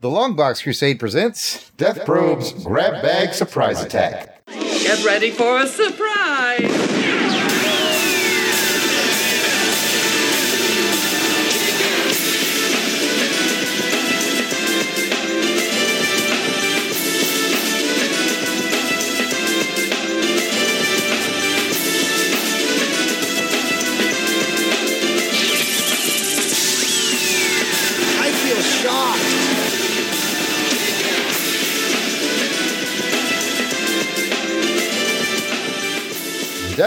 [0.00, 4.46] The Longbox Crusade presents Death Probe's Grab Bag Surprise Attack.
[4.46, 7.07] Get ready for a surprise!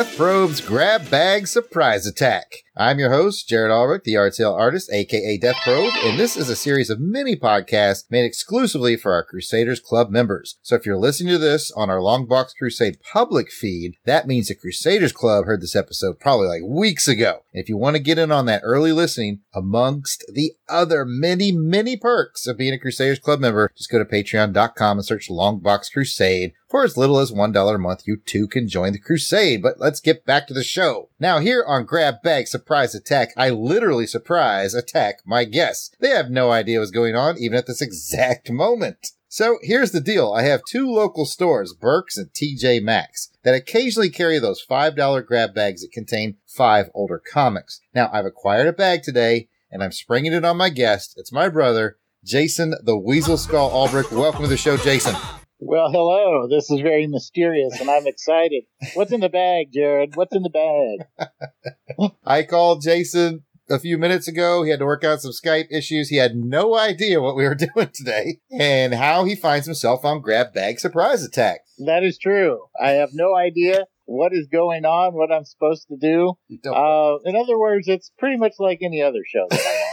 [0.02, 2.64] Death Probe's Grab Bag Surprise Attack.
[2.78, 6.48] I'm your host, Jared Ulrich, the art sale artist, aka Death Probe, and this is
[6.48, 10.58] a series of mini podcasts made exclusively for our Crusaders Club members.
[10.62, 14.56] So if you're listening to this on our Longbox Crusade public feed, that means the
[14.56, 17.42] Crusaders Club heard this episode probably like weeks ago.
[17.52, 21.98] If you want to get in on that early listening, amongst the other many, many
[21.98, 26.54] perks of being a Crusaders Club member, just go to patreon.com and search Longbox Crusade.
[26.72, 29.62] For as little as $1 a month, you too can join the crusade.
[29.62, 31.10] But let's get back to the show.
[31.20, 35.92] Now, here on Grab Bag Surprise Attack, I literally surprise attack my guests.
[36.00, 39.12] They have no idea what's going on, even at this exact moment.
[39.28, 40.34] So here's the deal.
[40.34, 45.54] I have two local stores, Burke's and TJ Maxx, that occasionally carry those $5 grab
[45.54, 47.82] bags that contain five older comics.
[47.94, 51.16] Now, I've acquired a bag today, and I'm springing it on my guest.
[51.18, 54.12] It's my brother, Jason the Weasel Skull Albrecht.
[54.12, 55.16] Welcome to the show, Jason.
[55.64, 56.48] Well, hello.
[56.50, 58.64] This is very mysterious, and I'm excited.
[58.96, 60.16] What's in the bag, Jared?
[60.16, 62.10] What's in the bag?
[62.26, 64.64] I called Jason a few minutes ago.
[64.64, 66.10] He had to work out some Skype issues.
[66.10, 70.22] He had no idea what we were doing today and how he finds himself on
[70.22, 71.60] Grab Bag Surprise Attack.
[71.78, 72.66] That is true.
[72.82, 76.34] I have no idea what is going on, what I'm supposed to do.
[76.68, 79.86] Uh, in other words, it's pretty much like any other show that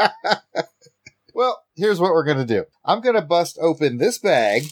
[0.00, 0.64] on.
[1.32, 2.64] well, here's what we're going to do.
[2.84, 4.64] I'm going to bust open this bag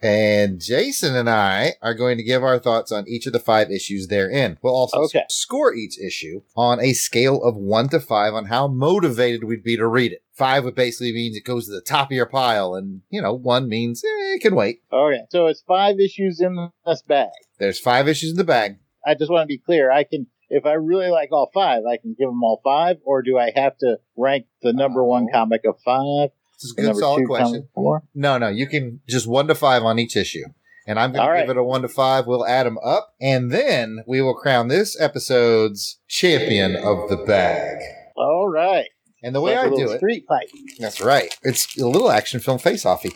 [0.00, 3.70] and Jason and I are going to give our thoughts on each of the five
[3.70, 4.56] issues therein.
[4.62, 5.24] We'll also Okay.
[5.28, 9.76] score each issue on a scale of one to five on how motivated we'd be
[9.76, 10.22] to read it.
[10.32, 13.32] Five would basically means it goes to the top of your pile and, you know,
[13.32, 14.82] one means eh, it can wait.
[14.92, 17.30] Okay, so it's five issues in this bag.
[17.58, 18.76] There's five issues in the bag.
[19.04, 19.90] I just want to be clear.
[19.90, 23.22] I can, if I really like all five, I can give them all five, or
[23.22, 25.32] do I have to rank the number one oh.
[25.32, 26.30] comic of five?
[26.54, 27.68] This is a good solid question.
[28.14, 30.44] No, no, you can just one to five on each issue.
[30.88, 31.40] And I'm going to right.
[31.42, 32.26] give it a one to five.
[32.26, 33.14] We'll add them up.
[33.20, 37.76] And then we will crown this episode's champion of the bag.
[38.16, 38.86] All right.
[39.22, 40.48] And the way Like I do it, street fight.
[40.78, 41.36] that's right.
[41.42, 43.12] It's a little action film face offy.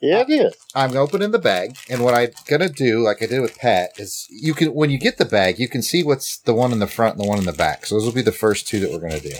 [0.00, 0.56] Yeah, it uh, is.
[0.74, 1.76] I'm opening the bag.
[1.88, 4.90] And what I'm going to do, like I did with Pat, is you can, when
[4.90, 7.28] you get the bag, you can see what's the one in the front and the
[7.28, 7.84] one in the back.
[7.86, 9.36] So those will be the first two that we're going to do.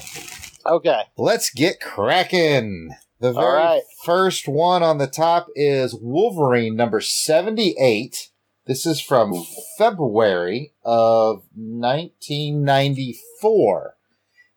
[0.67, 1.03] Okay.
[1.17, 2.95] Let's get cracking.
[3.21, 3.83] The very right.
[4.05, 8.29] first one on the top is Wolverine number 78.
[8.67, 9.33] This is from
[9.79, 13.97] February of 1994.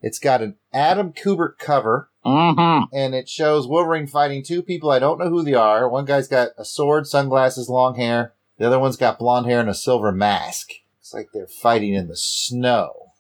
[0.02, 2.95] It's got an Adam Kubert cover Mm-hmm.
[2.95, 4.91] and it shows Wolverine fighting two people.
[4.91, 5.89] I don't know who they are.
[5.89, 8.34] One guy's got a sword, sunglasses, long hair.
[8.57, 10.69] The other one's got blonde hair and a silver mask.
[11.00, 13.12] It's like they're fighting in the snow.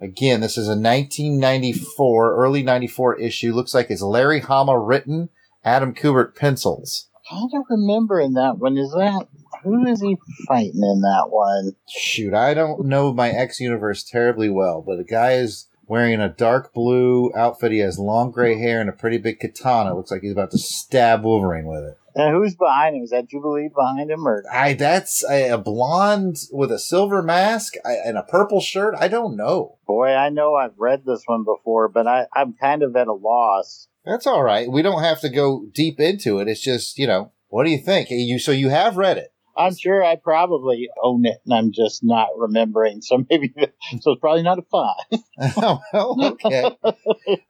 [0.00, 3.52] Again, this is a 1994, early 94 issue.
[3.52, 5.28] Looks like it's Larry Hama written,
[5.64, 7.08] Adam Kubert pencils.
[7.30, 8.76] I don't remember in that one.
[8.76, 9.26] Is that
[9.62, 10.16] who is he
[10.48, 11.76] fighting in that one?
[11.88, 16.28] Shoot, I don't know my X universe terribly well, but the guy is wearing a
[16.28, 17.72] dark blue outfit.
[17.72, 19.94] He has long gray hair and a pretty big katana.
[19.94, 21.96] Looks like he's about to stab Wolverine with it.
[22.14, 23.02] And who's behind him?
[23.02, 27.74] Is that Jubilee behind him, or I that's a, a blonde with a silver mask
[27.84, 28.94] I, and a purple shirt.
[28.98, 29.78] I don't know.
[29.86, 30.08] boy?
[30.08, 33.88] I know I've read this one before, but I, I'm kind of at a loss.
[34.04, 34.70] That's all right.
[34.70, 36.48] We don't have to go deep into it.
[36.48, 38.10] It's just you know, what do you think?
[38.10, 39.32] You so you have read it.
[39.56, 43.02] I'm sure I probably own it, and I'm just not remembering.
[43.02, 43.52] So maybe,
[44.00, 45.20] so it's probably not a five.
[45.56, 46.70] oh, well, okay.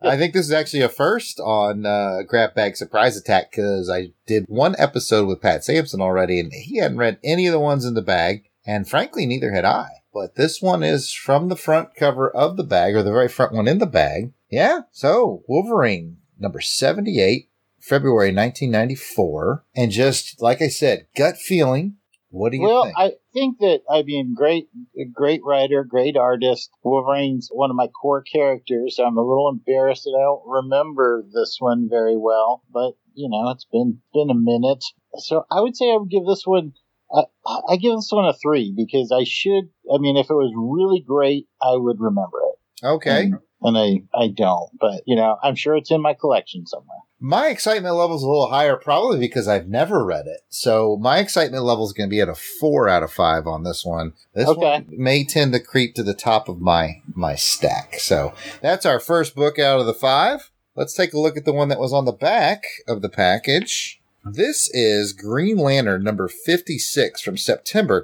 [0.03, 4.13] I think this is actually a first on uh, Grab Bag Surprise Attack because I
[4.27, 7.85] did one episode with Pat Sampson already, and he hadn't read any of the ones
[7.85, 9.89] in the bag, and frankly, neither had I.
[10.13, 13.53] But this one is from the front cover of the bag, or the very front
[13.53, 14.33] one in the bag.
[14.51, 17.50] Yeah, so Wolverine number seventy-eight,
[17.81, 21.97] February nineteen ninety-four, and just like I said, gut feeling.
[22.33, 22.95] What do you well, think?
[22.97, 24.69] I think that I mean, great,
[25.13, 26.71] great writer, great artist.
[26.85, 29.01] Wolverine's one of my core characters.
[29.05, 33.51] I'm a little embarrassed that I don't remember this one very well, but you know,
[33.51, 34.85] it's been been a minute.
[35.17, 36.73] So I would say I would give this one.
[37.13, 37.25] I,
[37.69, 39.65] I give this one a three because I should.
[39.93, 42.87] I mean, if it was really great, I would remember it.
[42.87, 43.25] okay.
[43.25, 44.71] and I I don't.
[44.81, 46.99] But you know, I'm sure it's in my collection somewhere.
[47.23, 50.41] My excitement level is a little higher, probably because I've never read it.
[50.49, 53.63] So my excitement level is going to be at a four out of five on
[53.63, 54.15] this one.
[54.35, 54.61] This Okay.
[54.61, 57.97] one may tend to creep to the top of my my stack.
[57.99, 60.51] So that's our first book out of the five.
[60.75, 64.01] Let's take a look at the one that was on the back of the package.
[64.25, 68.03] This is Green Lantern number 56 from September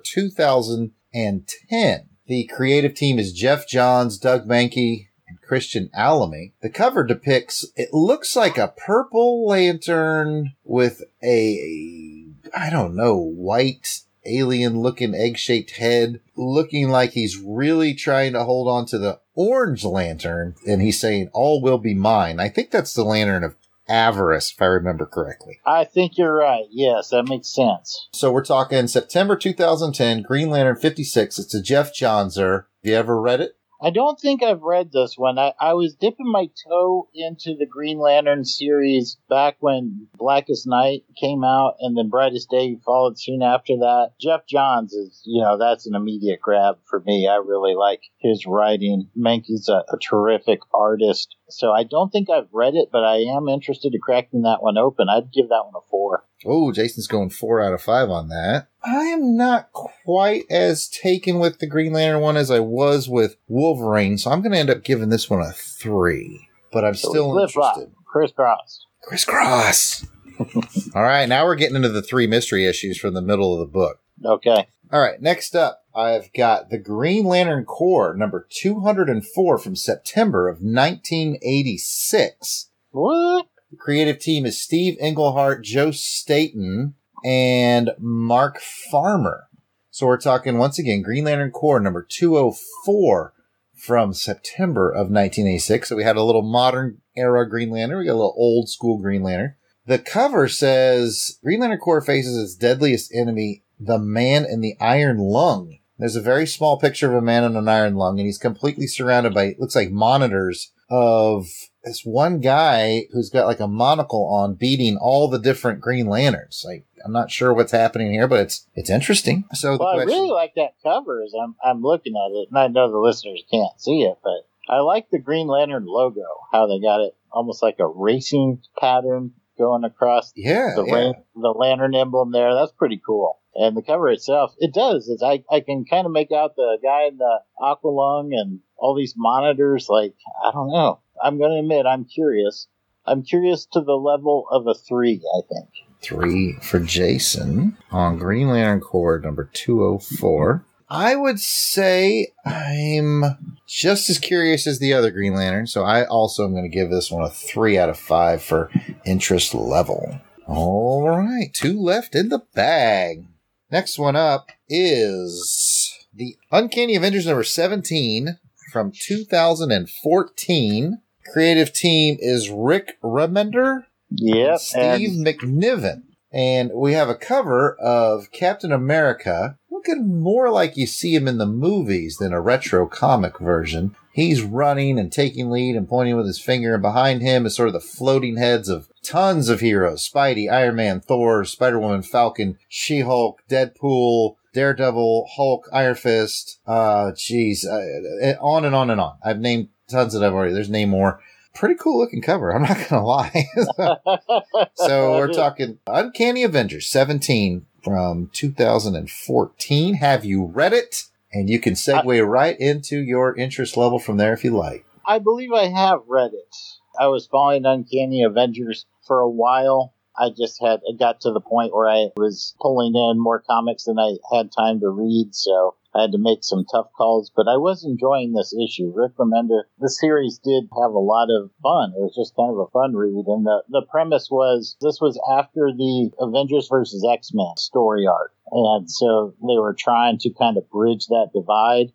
[1.15, 2.09] 2010.
[2.27, 5.07] The creative team is Geoff Johns, Doug Mahnke, and
[5.47, 6.53] Christian Alamy.
[6.61, 12.27] The cover depicts, it looks like a purple lantern with a,
[12.57, 18.45] I don't know, white alien looking egg shaped head, looking like he's really trying to
[18.45, 20.55] hold on to the orange lantern.
[20.67, 22.41] And he's saying, all will be mine.
[22.41, 23.57] I think that's the lantern of
[23.89, 25.61] avarice, if I remember correctly.
[25.65, 26.67] I think you're right.
[26.71, 28.09] Yes, that makes sense.
[28.13, 31.39] So we're talking September 2010, Green Lantern 56.
[31.39, 32.65] It's a Jeff Johnser.
[32.83, 33.56] Have you ever read it?
[33.81, 35.39] I don't think I've read this one.
[35.39, 41.05] I, I was dipping my toe into the Green Lantern series back when Blackest Night
[41.21, 44.13] came out and then Brightest Day followed soon after that.
[44.19, 47.29] Geoff Johns is, you know, that's an immediate grab for me.
[47.29, 49.11] I really like his writing.
[49.17, 51.37] Mahnke's a, a terrific artist.
[51.49, 54.77] So I don't think I've read it, but I am interested in cracking that one
[54.77, 55.09] open.
[55.09, 56.25] I'd give that one a four.
[56.45, 58.69] Oh, Jason's going four out of five on that.
[58.85, 63.37] I am not quite as taken with the Green Lantern one as I was with
[63.49, 66.49] Wolverine, so I'm going to end up giving this one a three.
[66.73, 67.95] But I'm So still flop, interested.
[68.05, 68.87] crisscross.
[69.03, 70.07] Crisscross.
[70.95, 73.73] All right, now we're getting into the three mystery issues from the middle of the
[73.73, 74.01] book.
[74.25, 74.67] Okay.
[74.93, 80.57] All right, next up, I've got the Green Lantern Corps, number 204 from September of
[80.57, 82.69] 1986.
[82.91, 83.47] What?
[83.71, 89.45] The creative team is Steve Englehart, Joe Staton, and Mark Farmer.
[89.91, 93.33] So we're talking once again Green Lantern Corps number 204
[93.75, 95.89] from September of 1986.
[95.89, 98.01] So we had a little modern era Green Lantern.
[98.01, 99.55] We got a little old school Green Lantern.
[99.87, 105.17] The cover says Green Lantern Corps faces its deadliest enemy, the man in the iron
[105.17, 105.79] lung.
[105.99, 108.87] There's a very small picture of a man in an iron lung, and he's completely
[108.87, 111.47] surrounded by, it looks like monitors of
[111.85, 116.63] this one guy who's got like a monocle on beating all the different Green Lanterns.
[116.67, 119.45] Like, I'm not sure what's happening here, but it's, it's interesting.
[119.55, 122.69] So Well, I really like that cover as I'm, I'm looking at it, and I
[122.69, 126.81] know the listeners can't see it, but I like the Green Lantern logo, how they
[126.81, 130.95] got it almost like a racing pattern going across yeah, the, yeah.
[130.95, 132.55] ran- the lantern emblem there.
[132.55, 133.39] That's pretty cool.
[133.59, 135.09] And the cover itself, it does.
[135.09, 138.61] It's, I, I can kind of make out the guy in the aqua lung and
[138.77, 139.87] all these monitors.
[139.89, 140.15] Like,
[140.45, 141.01] I don't know.
[141.23, 142.69] I'm going to admit, I'm curious.
[143.07, 145.69] I'm curious to the level of a three, I think.
[146.03, 150.65] three for Jason on Green Lantern Corps number 204.
[150.89, 153.25] I would say I'm
[153.67, 156.91] just as curious as the other Green Lantern, so I also am going to give
[156.91, 158.71] this one a three out of five for
[159.05, 160.21] interest level.
[160.47, 163.25] All right, two left in the bag.
[163.71, 168.39] Next one up is the Uncanny Avengers number 17
[168.73, 171.01] from 2014.
[171.33, 174.59] Creative team is Rick Remender Yep.
[174.61, 176.03] Steve and- McNiven.
[176.33, 181.39] And we have a cover of Captain America looking more like you see him in
[181.39, 183.97] the movies than a retro comic version.
[184.17, 187.69] He's running and taking lead and pointing with his finger, and behind him is sort
[187.69, 192.57] of the floating heads of tons of heroes Spidey, Iron Man, Thor, Spider Woman, Falcon,
[192.67, 199.19] She Hulk, Deadpool, Daredevil, Hulk, Iron Fist, uh, geez, uh, on and on and on.
[199.23, 201.21] I've named tons that I've already, there's name more.
[201.55, 203.45] Pretty cool looking cover, I'm not gonna lie.
[204.77, 209.95] So we're talking Uncanny Avengers 17 from 2014.
[209.97, 211.05] Have you read it?
[211.33, 214.87] And you can segue right into your interest level from there if you like.
[215.05, 216.57] I believe I have read it.
[216.99, 219.93] I was following Uncanny Avengers for a while.
[220.19, 223.85] I just had it got to the point where I was pulling in more comics
[223.85, 227.31] than I had time to read, so I had to make some tough calls.
[227.35, 228.93] But I was enjoying this issue.
[228.95, 231.95] Rick Remender, the series did have a lot of fun.
[231.97, 235.19] It was just kind of a fun read, and the the premise was this was
[235.33, 240.57] after the Avengers versus X Men story arc, and so they were trying to kind
[240.59, 241.93] of bridge that divide.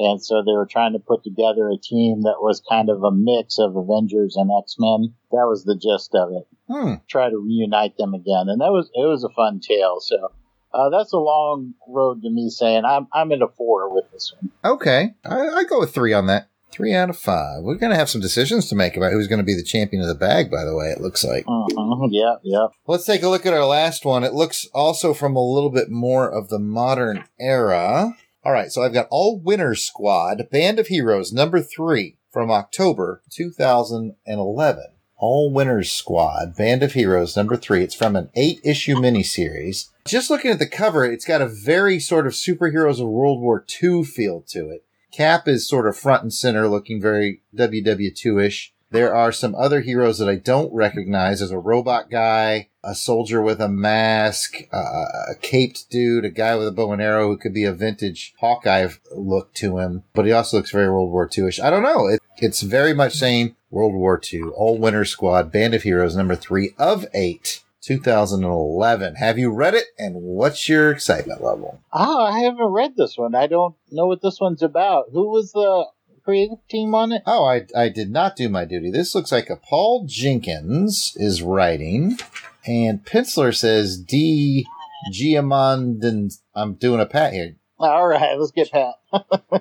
[0.00, 3.10] And so they were trying to put together a team that was kind of a
[3.10, 5.14] mix of Avengers and X Men.
[5.32, 6.46] That was the gist of it.
[6.68, 7.02] Hmm.
[7.08, 9.98] Try to reunite them again, and that was it was a fun tale.
[10.00, 10.30] So
[10.72, 14.32] uh, that's a long road to me saying I'm I'm at a four with this
[14.40, 14.50] one.
[14.74, 15.14] Okay.
[15.24, 16.48] I, I go with three on that.
[16.70, 17.62] Three out of five.
[17.62, 20.02] We're going to have some decisions to make about who's going to be the champion
[20.02, 21.46] of the bag, by the way, it looks like.
[21.46, 22.66] Mhm, Yeah, yeah.
[22.86, 24.22] Let's take a look at our last one.
[24.22, 28.14] It looks also from a little bit more of the modern era.
[28.44, 33.22] All right, so I've got All Winners Squad, Band of Heroes, number three from October
[33.30, 34.84] 2011.
[35.16, 37.82] All Winners Squad, Band of Heroes, number three.
[37.82, 39.88] It's from an eight issue miniseries.
[40.08, 43.62] Just looking at the cover, it's got a very sort of superheroes of World War
[43.82, 44.82] II feel to it.
[45.12, 48.72] Cap is sort of front and center, looking very WW2 ish.
[48.90, 51.40] There are some other heroes that I don't recognize.
[51.40, 56.56] There's a robot guy, a soldier with a mask, uh, a caped dude, a guy
[56.56, 60.24] with a bow and arrow who could be a vintage Hawkeye look to him, but
[60.24, 61.60] he also looks very World War II-ish.
[61.60, 62.06] I don't know.
[62.06, 66.34] It, it's very much saying World War II, All Winter Squad, Band of Heroes, number
[66.34, 67.62] three of eight.
[67.88, 69.14] 2011.
[69.14, 71.80] Have you read it and what's your excitement level?
[71.90, 73.34] Oh, I haven't read this one.
[73.34, 75.06] I don't know what this one's about.
[75.10, 75.86] Who was the
[76.22, 77.22] creative team on it?
[77.24, 78.90] Oh, I, I did not do my duty.
[78.90, 82.18] This looks like a Paul Jenkins is writing,
[82.66, 84.66] and Penciler says D.
[85.10, 86.38] Giamondin.
[86.54, 87.56] I'm doing a pat here.
[87.78, 88.96] All right, let's get Pat.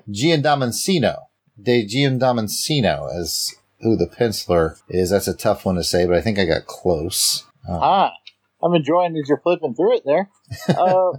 [0.09, 1.27] Giandamasino.
[1.61, 5.11] De Giandamasino as who the penciler is.
[5.11, 7.46] That's a tough one to say, but I think I got close.
[7.67, 8.13] Ah,
[8.63, 10.29] I'm enjoying as you're flipping through it there.
[10.69, 11.11] Uh,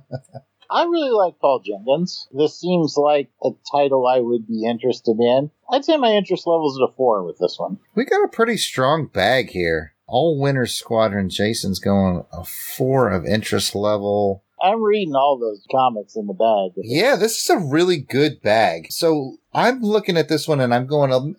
[0.70, 2.28] I really like Paul Jenkins.
[2.32, 5.50] This seems like a title I would be interested in.
[5.70, 7.78] I'd say my interest level is at a four with this one.
[7.94, 9.94] We got a pretty strong bag here.
[10.06, 11.30] All Winter Squadron.
[11.30, 14.44] Jason's going a four of interest level.
[14.62, 16.72] I'm reading all those comics in the bag.
[16.84, 18.90] Yeah, this is a really good bag.
[18.90, 21.36] So I'm looking at this one and I'm going, I'm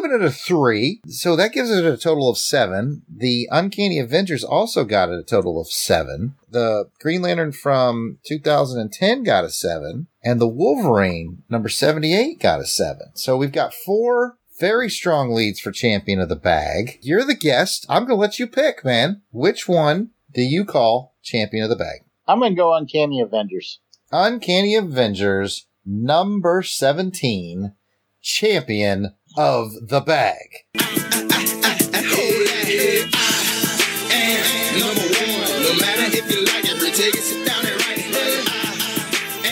[0.00, 1.00] giving it a three.
[1.06, 3.02] So that gives it a total of seven.
[3.08, 6.34] The Uncanny Avengers also got it a total of seven.
[6.50, 10.06] The Green Lantern from 2010 got a seven.
[10.22, 13.08] And the Wolverine number 78 got a seven.
[13.14, 16.98] So we've got four very strong leads for champion of the bag.
[17.00, 17.86] You're the guest.
[17.88, 19.22] I'm going to let you pick, man.
[19.30, 22.00] Which one do you call champion of the bag?
[22.26, 23.80] I'm going to go Uncanny Avengers.
[24.10, 27.72] Uncanny Avengers number 17,
[28.20, 30.64] champion of the bag.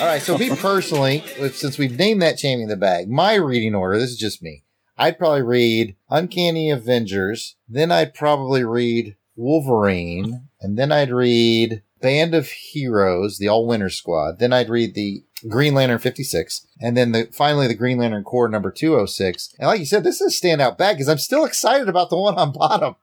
[0.00, 3.98] All right, so me personally, since we've named that champion the bag, my reading order,
[3.98, 4.62] this is just me.
[4.98, 12.36] I'd probably read Uncanny Avengers, then I'd probably read Wolverine, and then I'd read Band
[12.36, 14.38] of Heroes, the All Winter Squad.
[14.38, 18.48] Then I'd read the Green Lantern 56, and then the finally the Green Lantern Corps
[18.48, 19.56] number 206.
[19.58, 22.16] And like you said, this is a standout bag because I'm still excited about the
[22.16, 22.94] one on bottom.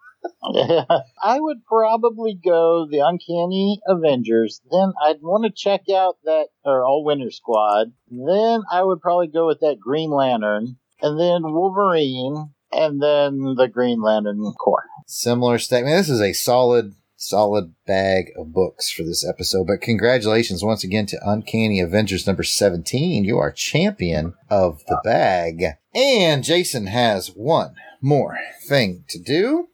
[1.21, 4.61] I would probably go the Uncanny Avengers.
[4.71, 7.91] Then I'd want to check out that or All Winter Squad.
[8.09, 13.67] Then I would probably go with that Green Lantern, and then Wolverine, and then the
[13.67, 14.87] Green Lantern Corps.
[15.07, 15.97] Similar statement.
[15.97, 19.67] This is a solid solid bag of books for this episode.
[19.67, 23.23] But congratulations once again to Uncanny Avengers number 17.
[23.23, 25.63] You are champion of the bag.
[25.95, 28.37] And Jason has one more
[28.67, 29.69] thing to do.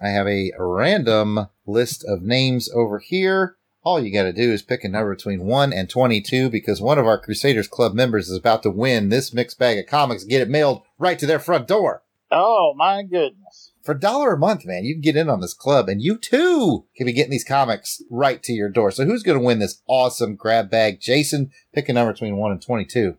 [0.00, 3.56] I have a random list of names over here.
[3.82, 6.98] All you got to do is pick a number between 1 and 22 because one
[6.98, 10.42] of our Crusaders Club members is about to win this mixed bag of comics, get
[10.42, 12.02] it mailed right to their front door.
[12.32, 13.45] Oh, my goodness
[13.86, 16.18] for a dollar a month, man, you can get in on this club and you
[16.18, 18.90] too can be getting these comics right to your door.
[18.90, 21.00] So who's going to win this awesome grab bag?
[21.00, 23.16] Jason, pick a number between 1 and 22.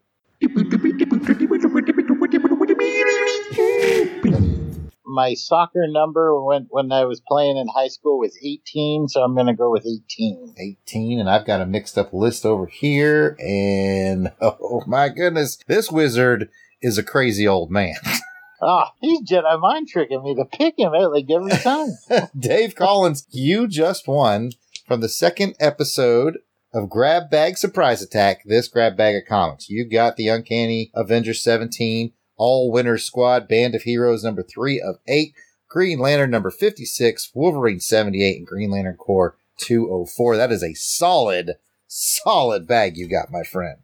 [5.05, 9.33] My soccer number when, when I was playing in high school was 18, so I'm
[9.33, 10.53] going to go with 18.
[10.59, 13.37] 18, and I've got a mixed up list over here.
[13.39, 16.49] And oh my goodness, this wizard
[16.81, 17.95] is a crazy old man.
[18.61, 21.89] Oh, he's Jedi mind tricking me to pick him out like every time.
[22.37, 24.51] Dave Collins, you just won
[24.87, 26.39] from the second episode
[26.73, 29.69] of Grab Bag Surprise Attack, this Grab Bag of Comics.
[29.69, 34.97] You got the Uncanny Avengers 17, All Winners Squad, Band of Heroes number 3 of
[35.07, 35.33] 8,
[35.67, 40.37] Green Lantern number 56, Wolverine 78, and Green Lantern Corps 204.
[40.37, 43.79] That is a solid, solid bag you got, my friend.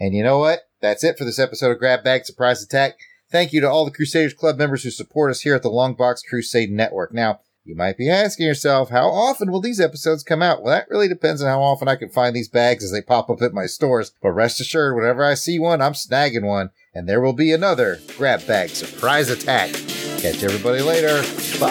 [0.00, 0.68] And you know what?
[0.80, 2.98] That's it for this episode of Grab Bag Surprise Attack.
[3.30, 6.20] Thank you to all the Crusaders Club members who support us here at the Longbox
[6.28, 7.12] Crusade Network.
[7.12, 10.62] Now, you might be asking yourself, how often will these episodes come out?
[10.62, 13.30] Well, that really depends on how often I can find these bags as they pop
[13.30, 14.12] up at my stores.
[14.22, 18.00] But rest assured, whenever I see one, I'm snagging one, and there will be another
[18.18, 19.72] grab bag surprise attack.
[20.18, 21.22] Catch everybody later.
[21.58, 21.70] Bye.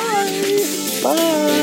[1.04, 1.63] Bye.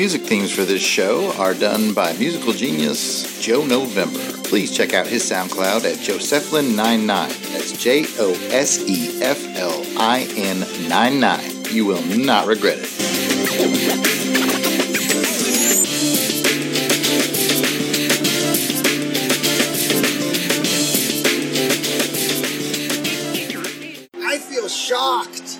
[0.00, 4.18] Music themes for this show are done by musical genius Joe November.
[4.48, 7.06] Please check out his SoundCloud at Joseflin99.
[7.52, 11.66] That's J O S E F L I N 99.
[11.66, 14.29] You will not regret it.